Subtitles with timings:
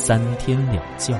[0.00, 1.12] 三天两觉，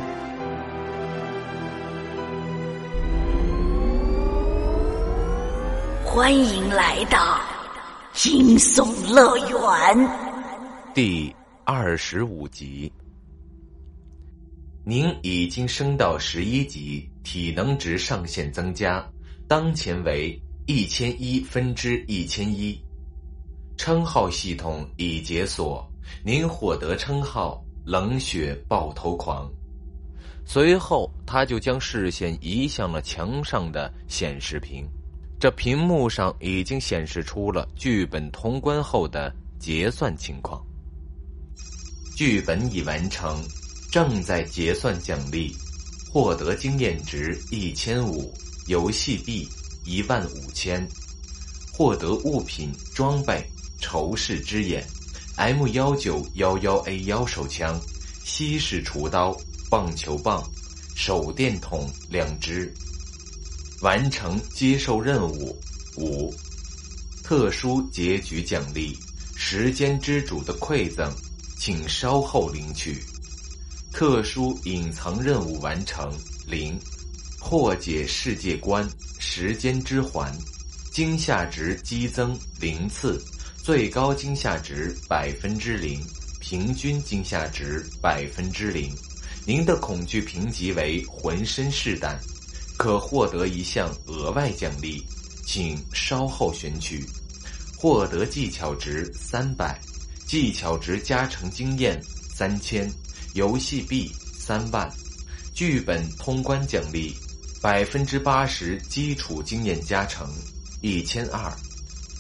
[6.05, 7.41] 欢迎来到
[8.13, 10.11] 惊悚乐园
[10.95, 12.91] 第二十五集。
[14.85, 19.05] 您已经升到十一级，体能值上限增加，
[19.49, 22.81] 当前为一千一分之一千一，
[23.77, 25.85] 称号系统已解锁，
[26.25, 27.61] 您获得称号。
[27.89, 29.51] 冷血爆头狂。
[30.45, 34.87] 随后，他就将视线移向了墙上的显示屏。
[35.41, 40.63] 这屏幕上已经显示出了剧本通关后的结算情况。
[42.15, 43.43] 剧本已完成，
[43.91, 45.57] 正在结算奖励：
[46.13, 48.31] 获得经验值一千五，
[48.67, 49.49] 游戏币
[49.87, 50.87] 一万五千，
[51.73, 53.43] 获得物品装备
[53.81, 54.87] 仇视之眼。
[55.39, 57.81] M 幺九幺幺 A 幺手枪，
[58.25, 59.37] 西式厨刀，
[59.71, 60.43] 棒球棒，
[60.97, 62.75] 手电筒两只。
[63.81, 65.57] 完成接受任务
[65.97, 66.35] 五，
[67.23, 68.99] 特殊结局奖励：
[69.37, 71.15] 时间之主的馈赠，
[71.57, 73.01] 请稍后领取。
[73.93, 76.13] 特殊隐藏任务完成
[76.49, 76.77] 零，
[77.39, 78.87] 破解世界观
[79.21, 80.37] 时间之环，
[80.91, 83.25] 惊吓值激增零次。
[83.69, 86.01] 最高惊吓值百分之零，
[86.41, 88.91] 平均惊吓值百分之零。
[89.45, 92.19] 您的恐惧评级为浑身是胆，
[92.79, 95.05] 可获得一项额外奖励，
[95.45, 97.05] 请稍后选取。
[97.77, 99.79] 获得技巧值三百，
[100.27, 102.03] 技巧值加成经验
[102.35, 102.91] 三千，
[103.35, 104.91] 游戏币三万。
[105.53, 107.15] 剧本通关奖励
[107.61, 110.27] 百分之八十基础经验加成
[110.81, 111.53] 一千二。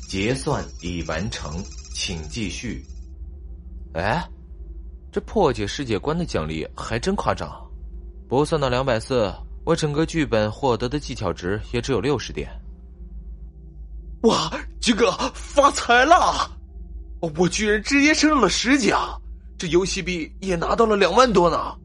[0.08, 2.82] 结算已完成，请继续。
[3.92, 4.26] 哎，
[5.12, 7.50] 这破解世界观的奖励还真夸张，
[8.26, 9.30] 不算到两百四，
[9.66, 12.48] 我整个剧本获得的技巧值也只有六十点。
[14.22, 16.50] 哇，这个发财了！
[17.36, 19.14] 我居然直接升了十甲，
[19.58, 21.76] 这游戏币也拿到了两万多呢。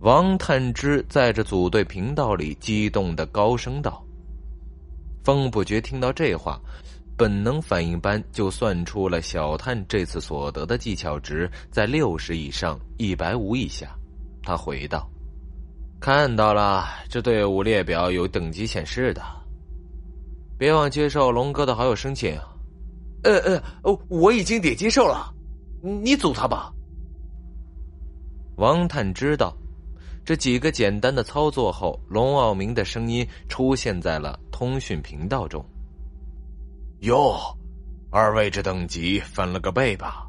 [0.00, 4.02] 王探之在这组队频道里激动的高声道。
[5.24, 6.60] 风不觉听到这话，
[7.16, 13.94] 本能反应般就算出了小探这次所得的技巧值在六十以上，一百五以下。
[14.42, 15.08] 他回道
[16.00, 19.22] ：“看到了，这队伍列表有等级显示的。
[20.58, 22.36] 别忘接受龙哥的好友申请。
[23.22, 23.62] ”“呃呃，
[24.08, 25.32] 我已经点接受了，
[25.80, 26.72] 你组他吧。”
[28.58, 29.56] 王探知道。
[30.24, 35.64] 这几个简单的操作后，龙傲明的声音出现在了通讯频道中。
[37.00, 37.36] 哟，
[38.10, 40.28] 二位这等级翻了个倍吧？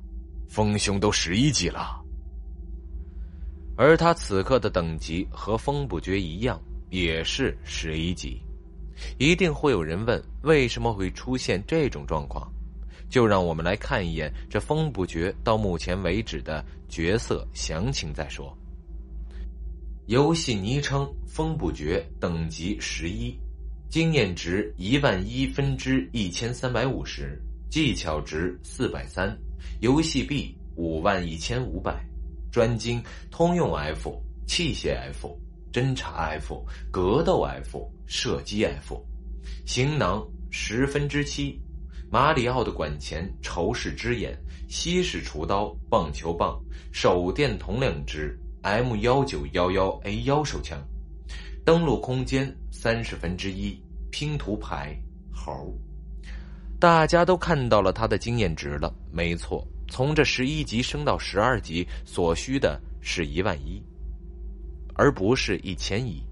[0.50, 2.02] 风兄都十一级了，
[3.78, 6.60] 而他此刻的等级和风不绝一样，
[6.90, 8.42] 也是十一级。
[9.20, 12.52] 一定会有人问，为什么会出现这种状况？
[13.10, 18.56] 就让我们来看一眼这风不绝到目前为止的角色详情再说。
[20.08, 23.34] 游戏昵称风不绝，等级十一，
[23.90, 29.34] 经验值一万一分之一千三百五十，技巧值四百三，
[29.80, 32.06] 游戏币五万一千五百，
[32.52, 35.40] 专精通用 F、器械 F、
[35.72, 39.02] 侦察 F、格斗 F、射击 F，
[39.66, 40.22] 行囊
[40.52, 41.58] 十分之七，
[42.12, 44.38] 马里奥的管钳仇视之眼，
[44.68, 48.38] 西式厨刀，棒球棒，手电筒两只。
[48.64, 50.82] M 幺九幺幺 A 幺手枪，
[51.66, 53.78] 登录空间三十分之一，
[54.10, 54.98] 拼图牌
[55.34, 55.78] 猴，
[56.80, 58.96] 大家都看到了他的经验值了。
[59.12, 63.84] 没错，从这十一级升到十二级所需的是一万一，
[64.96, 66.24] 而不是一千一。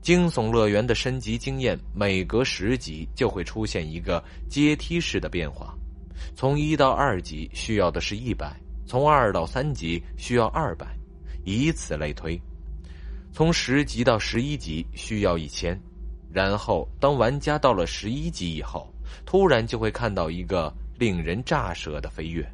[0.00, 5.76] 惊悚乐园的升级经验每隔十级就会出现一个阶梯式的变化，
[6.34, 10.86] 从一到二级需要的是一百，从二到三级需要二百。
[11.44, 12.40] 以此类推，
[13.32, 15.78] 从十级到十一级需要一千，
[16.32, 18.92] 然后当玩家到了十一级以后，
[19.24, 22.46] 突然就会看到一个令人咋舌的飞跃。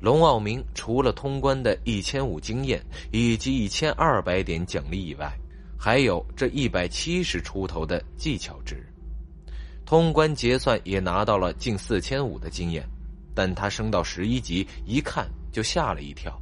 [0.00, 5.32] 龙傲明除了通关的一千五经验以及一千二百点奖励以外，
[5.78, 8.86] 还有这一百七十出头的技巧值。
[9.86, 12.86] 通关结算也拿到了近四千五的经验，
[13.34, 16.38] 但他升到十一级，一看就吓了一跳，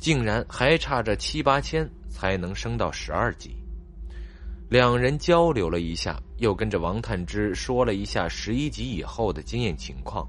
[0.00, 3.54] 竟然还差着七八千才能升到十二级。
[4.68, 10.26] 两人交流了一下，又跟着王探之说了一下十一级以后的经验情况。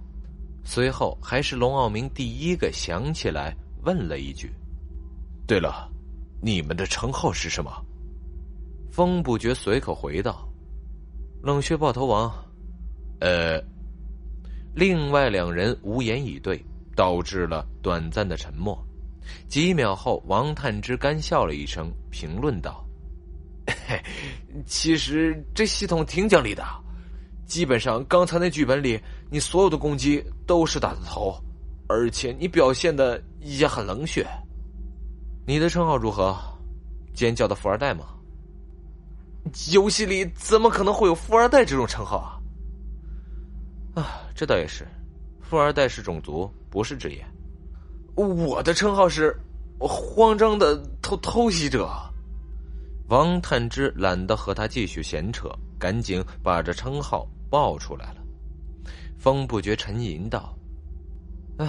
[0.63, 4.51] 随后，还是龙傲明第一个想起来，问了一句
[5.47, 5.89] ：“对了，
[6.41, 7.71] 你们的称号是什么？”
[8.91, 10.47] 风不觉随口回道
[11.41, 12.31] ：“冷血爆头王。”
[13.21, 13.61] 呃，
[14.75, 16.63] 另外两人无言以对，
[16.95, 18.77] 导致了短暂的沉默。
[19.47, 22.85] 几秒后，王探之干笑了一声，评论道
[24.65, 26.63] ：“其实这系统挺讲理的。”
[27.45, 28.97] 基本上，刚才那剧本里，
[29.29, 31.35] 你所有的攻击都是打的头，
[31.89, 34.25] 而且你表现的也很冷血。
[35.45, 36.33] 你的称号如何？
[37.13, 38.05] 尖叫的富二代吗？
[39.73, 42.39] 游戏里怎么可能会有富二代这种称号啊？
[43.95, 44.87] 啊，这倒也是，
[45.41, 47.21] 富二代是种族，不是职业。
[48.15, 49.35] 我的称号是
[49.79, 51.89] 慌张的偷偷袭者。
[53.09, 55.49] 王探之懒得和他继续闲扯，
[55.79, 57.27] 赶紧把这称号。
[57.51, 58.21] 报出来了，
[59.19, 60.57] 风不觉沉吟道
[61.59, 61.67] ：“唉，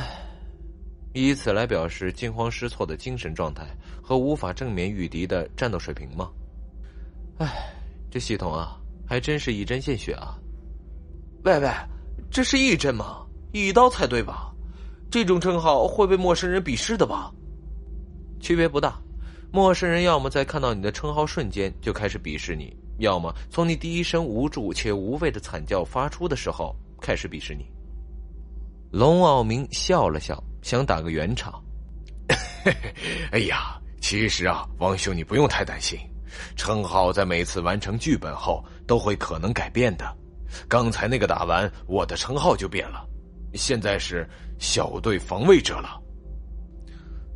[1.12, 3.66] 以此来表示惊慌失措的精神状态
[4.00, 6.30] 和无法正面御敌的战斗水平吗？
[7.38, 7.74] 唉，
[8.12, 10.38] 这系统啊，还真是一针见血啊！
[11.42, 11.68] 喂喂，
[12.30, 13.26] 这是一针吗？
[13.50, 14.51] 一刀才对吧？
[15.12, 17.30] 这种称号会被陌生人鄙视的吧？
[18.40, 18.98] 区别不大，
[19.52, 27.66] 陌生人要么在看到你的称号瞬间就开始鄙视你。”要么从你第一声无助且无谓的惨叫发出的时候开始鄙视你。
[28.90, 31.62] 龙傲明笑了笑，想打个圆场。
[33.32, 35.98] 哎呀，其实啊，王兄你不用太担心，
[36.56, 40.16] 称号在每次完成剧本后都会可能改变的。
[40.68, 43.04] 刚才那个打完，我的称号就变了，
[43.54, 44.28] 现在是
[44.58, 46.00] 小队防卫者了。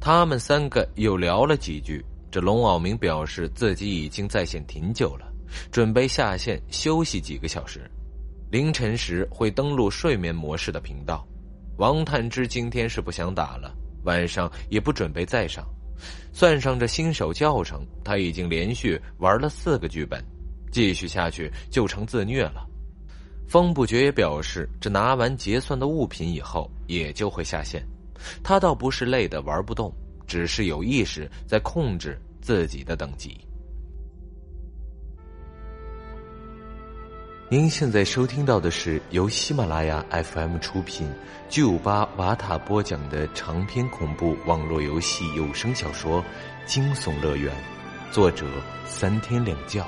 [0.01, 5.33] 他们三个又聊了几句，这龙傲明表示自己已经在线挺久了。
[5.71, 7.91] 准备下线休息几个小时，
[8.51, 11.27] 凌晨时会登录睡眠模式的频道。
[11.79, 13.75] 王探之今天是不想打了，
[14.05, 15.65] 晚上也不准备再上。
[16.33, 20.23] 算上这新手教程，他已经连续玩了四个剧本，
[20.71, 22.67] 继续下去就成自虐了。
[23.49, 27.87] 风不觉也表示，这拿完结算的物品以后，也就会下线。
[28.43, 29.93] 他倒不是累得玩不动，
[30.27, 33.39] 只是有意识在控制自己的等级。
[37.49, 41.09] 您现在收听到的是由喜马拉雅 FM 出品、
[41.49, 46.21] 九五八瓦塔播讲的长篇恐怖网络游戏有声小说
[46.67, 47.55] 《惊悚乐园》，
[48.13, 48.45] 作者
[48.85, 49.87] 三天两觉。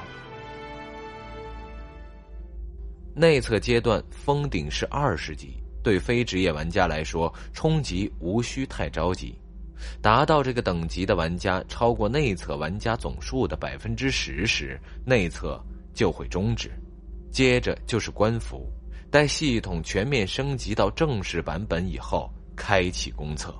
[3.18, 9.36] 内测阶段封顶是二十级，对非职业玩家来说，冲级无需太着急。
[10.00, 15.60] 达到这个等级的玩家超过内测玩家总数的百分之十时，内测
[15.92, 16.70] 就会终止。
[17.32, 18.70] 接着就是官服，
[19.10, 23.52] 待系统全面升级到正式版本以后，开启公测。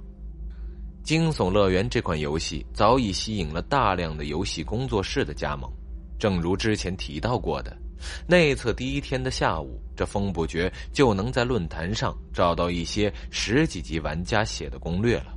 [1.03, 5.69] 惊悚乐园这款游戏早已吸引了大量的游戏工作室的加盟。
[6.17, 7.77] 正如之前提到过的，
[8.27, 15.35] 内测第一天的下午，这风不绝就能在论坛上找到一些十几级玩家写的攻略了。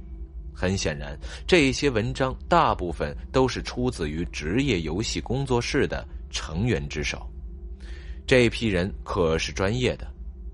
[0.53, 7.25] 很显然，这些文章大部分都是出自于职业游戏工作室的成员之手。
[8.27, 10.08] 这批人可是专业的，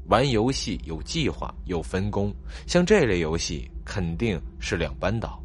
[0.05, 2.33] 玩游戏有计划有分工，
[2.65, 5.43] 像这类游戏肯定是两班倒。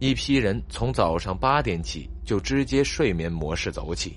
[0.00, 4.16] 一批人从早上八点起就直接睡眠模式走起，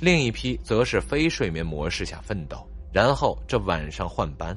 [0.00, 4.56] 另一批则是非睡眠模式下奋斗，然后这晚上换班。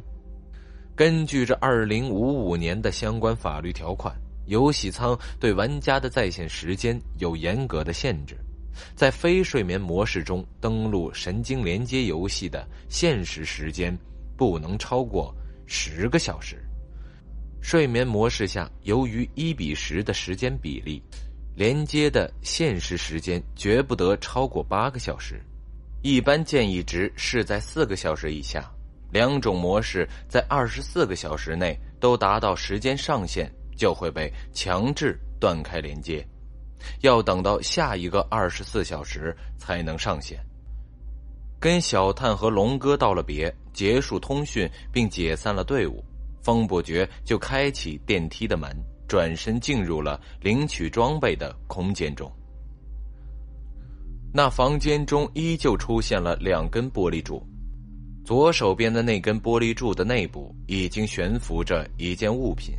[0.96, 8.36] 根据这二零五五年的相关法律条款，游戏仓对玩家的在线时间有严格的限制。
[8.96, 13.98] 在非睡眠模式中登录神经连接游戏的现实时间
[14.36, 16.64] 不能超过十个小时。
[17.60, 21.02] 睡眠模式下，由于一比十的时间比例，
[21.58, 25.42] 连接的限时时间绝不得超过八个小时。
[26.04, 28.72] 一般建议值是在四个小时以下。
[29.12, 36.24] 两种模式在二十四个小时内都达到时间上限，就会被强制断开连接。
[37.02, 40.40] 要等到下一个二十四小时才能上线。
[41.60, 46.06] 跟小探和龙哥道了别，结束通讯并解散了队伍。
[46.44, 48.70] 风不觉就开启电梯的门，
[49.08, 52.32] 转身进入了领取装备的空间中。
[54.34, 57.42] 那房间中依旧出现了两根玻璃柱，
[58.24, 62.76] 左手边的那根玻璃柱的内部已经悬浮着一件物品，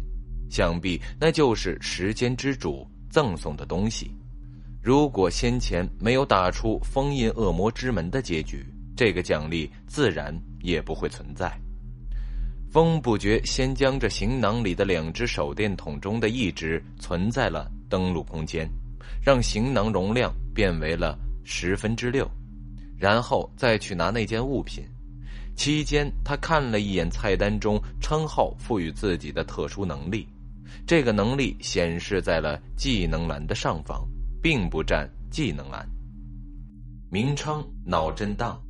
[0.50, 4.11] 想必那就是时间之主赠送的东西。
[4.82, 11.52] 如果先前没有打出封印恶魔之门的结局，这个奖励自然也不会存在。
[12.70, 18.68] 风不觉先将这行囊里的两只手电筒中的一只存在了登录空间，
[19.25, 22.30] 让行囊容量变为了十分之六，
[22.98, 24.84] 然后再去拿那件物品。
[25.56, 30.28] 期间，他看了一眼菜单中称号赋予自己的特殊能力，
[30.87, 34.06] 这个能力显示在了技能栏的上方，
[34.42, 35.88] 并不占技能栏。
[37.10, 38.60] 名称：脑震荡，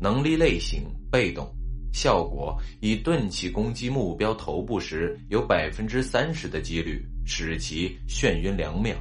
[0.00, 1.52] 能力类型：被动。
[1.98, 8.94] 效果以钝器攻击目标头部时，有百分之三十的几率使其眩晕两秒。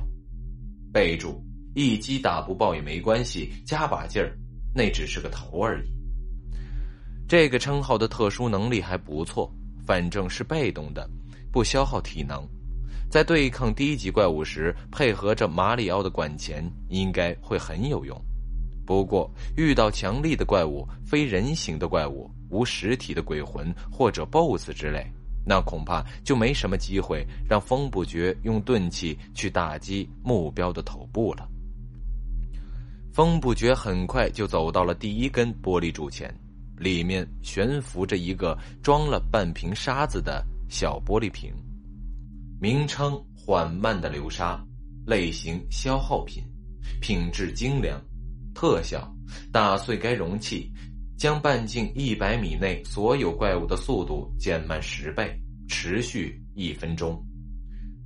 [0.91, 1.39] 备注：
[1.75, 4.35] 一击打不爆也没关系，加把劲儿，
[4.73, 5.87] 那只是个头而已。
[7.29, 9.47] 这个称号的特殊能力还不错，
[9.85, 11.07] 反正是被动的，
[11.51, 12.43] 不消耗体能，
[13.11, 18.19] 在对抗低级怪物时，配合着马里奥的管钳，应该会很有用。
[18.87, 25.05] 不过，遇到强力的怪物、非人形的怪物、无实体的鬼魂或者 BOSS 之类，
[25.45, 31.45] 那恐怕就没什么机会让风不绝用钝器去打击目标的头部了。
[33.11, 36.33] 风不绝很快就走到了第一根玻璃柱前，
[36.77, 41.53] 里面悬浮着一个装了半瓶沙子的小玻璃瓶，
[42.61, 44.63] 名称：缓慢的流沙，
[45.05, 46.41] 类型：消耗品，
[47.01, 48.01] 品质精良。
[48.57, 49.07] 特效：
[49.51, 50.71] 打碎该容器，
[51.15, 55.31] 将半径一百米内所有怪物的速度减慢十倍，
[55.69, 57.23] 持续一分钟。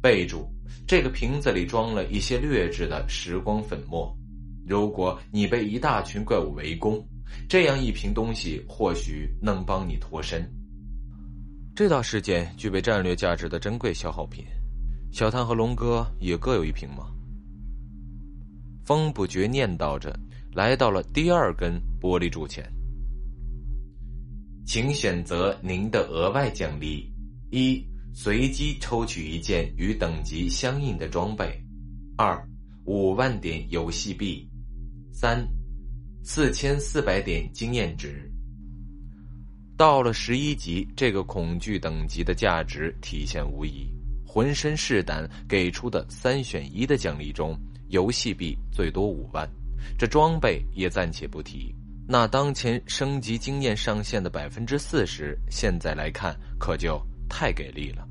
[0.01, 0.45] 备注：
[0.85, 4.13] 这个瓶子里装了一些劣质的时光粉末。
[4.67, 7.01] 如果你被一大群怪物围攻，
[7.47, 10.45] 这样一瓶东西或许能帮你脱身。
[11.73, 14.43] 这道事件具备战略价值的珍贵消耗品，
[15.13, 17.07] 小探和龙哥也各有一瓶吗？
[18.83, 20.13] 风不觉念叨着。
[20.53, 22.69] 来到了第二根玻璃柱前，
[24.65, 27.09] 请选择您的额外奖励：
[27.51, 27.81] 一、
[28.13, 31.47] 随机抽取一件与等级相应的装备；
[32.17, 32.37] 二、
[32.83, 34.45] 五万点游戏币；
[35.13, 35.47] 三、
[36.21, 38.29] 四千四百点经验值。
[39.77, 43.87] 到了十一级，这个恐惧等级的价值体现无疑。
[44.27, 49.49] 浑身是胆给出的三选一的奖励中，游戏币最多五万。
[49.97, 51.73] 这装备也暂且不提，
[52.07, 58.07] 那当前升级经验上限的百分之四十，现在来看可就太给力了。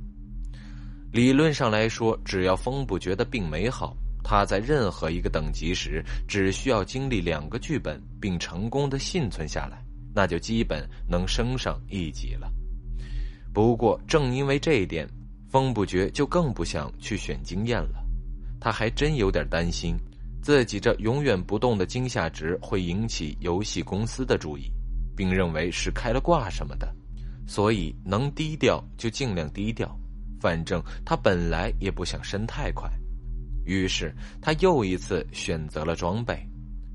[1.12, 9.84] 理论上来说，只要风不觉得病没好，他在任何一个等级时，只需要经历两个剧本并成功的幸存下来，
[10.14, 12.48] 那就基本能升上一级了。
[13.52, 15.08] 不过，正因为这一点，
[15.48, 18.04] 风不觉就更不想去选经验了，
[18.60, 19.96] 他还真有点担心。
[20.42, 24.72] 自己这永远不动的惊吓值会引起游戏公司的注意，
[25.16, 26.94] 并认为是开了挂什么的，
[27.46, 29.94] 所以能低调就尽量低调。
[30.40, 32.90] 反正他本来也不想升太快，
[33.66, 36.34] 于是他又一次选择了装备。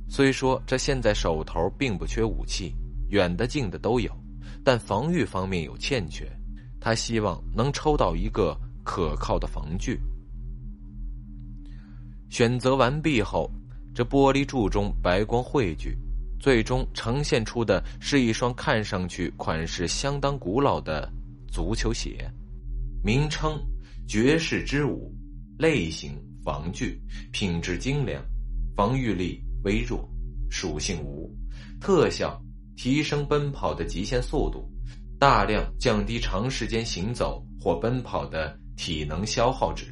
[0.09, 2.75] 虽说这现在手头并不缺武器，
[3.09, 4.11] 远的近的都有，
[4.63, 6.27] 但防御方面有欠缺。
[6.81, 9.99] 他希望能抽到一个可靠的防具。
[12.29, 13.49] 选择完毕后，
[13.93, 15.97] 这玻璃柱中白光汇聚，
[16.39, 21.09] 最终呈现出的是一双看上去款式相当古老的
[21.47, 22.29] 足球鞋。
[23.03, 23.57] 名称：
[24.07, 25.13] 绝世之舞，
[25.57, 26.99] 类型：防具，
[27.31, 28.21] 品质精良，
[28.75, 30.09] 防御力微弱，
[30.49, 31.33] 属性无，
[31.79, 32.41] 特效：
[32.75, 34.69] 提升奔跑的极限速度，
[35.17, 39.85] 大量降低长时间行走或奔跑的体能消耗值。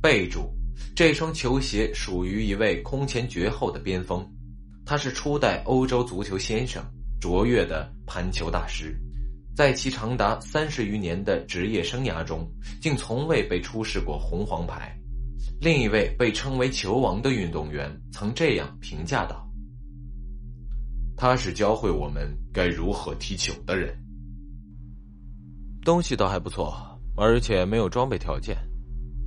[0.00, 0.50] 备注。
[0.94, 4.26] 这双球鞋属于一位空前绝后的边锋，
[4.84, 6.84] 他是初代欧洲足球先生，
[7.20, 8.94] 卓越的盘球大师，
[9.54, 12.46] 在其长达三十余年的职业生涯中，
[12.80, 14.94] 竟从未被出示过红黄牌。
[15.60, 19.48] 另一位被称为“球王”的运动员曾这样评价道
[21.16, 23.96] ：“他是教会我们该如何踢球的人。”
[25.84, 26.76] 东西倒还不错，
[27.16, 28.56] 而且没有装备条件。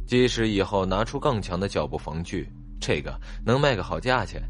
[0.06, 2.48] 即使以后拿出更强的脚步防具，
[2.80, 4.42] 这个能卖个好价钱。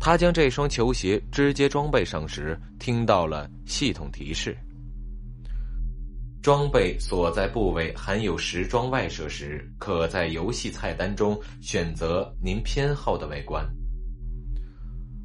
[0.00, 4.56] 他将这双球鞋直接装备上时，听到了系统提示：
[6.40, 13.68] 装备所在部位含有时装外设时，可在游戏菜单中选择您偏好的外观。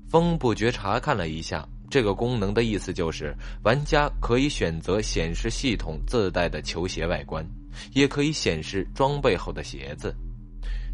[0.09, 7.45] 风不觉查看了一下这个功能的意思，就是玩家可以选择显示系统自带的球鞋外观，
[7.93, 10.11] 也可以显示装备后的鞋子。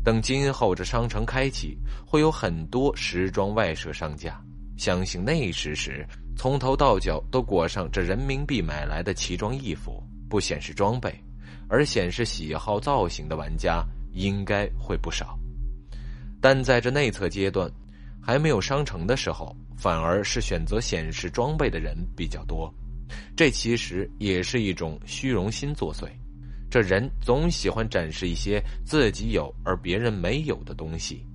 [0.03, 4.43] 等今后这商城开启，会有很多时装外设上架。
[4.75, 11.09] 相信那时时，从头到脚都裹上这人民币买来的奇装异服，不显示装备，
[11.69, 15.39] 而显示喜好造型的玩家应该会不少。
[16.41, 17.71] 但在这内测阶段，
[18.21, 22.73] 还没有商城的时候，反而是选择显示装备的人比较多。
[23.35, 26.07] 这其实也是一种虚荣心作祟。
[26.69, 31.25] 这人总喜欢展示一些自己有而别人没有的东西，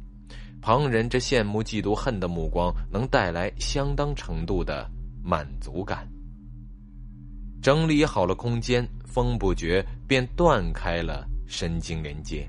[0.62, 4.88] 旁人这羡慕、嫉妒、恨的目光能带来相当程度的
[5.24, 6.08] 满足感。
[7.60, 12.48] 整理好了空间，风不觉便断开了神经连接。